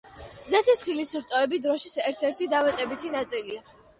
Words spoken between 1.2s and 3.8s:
რტოები დროშის ერთ-ერთი დამატებითი ნაწილია.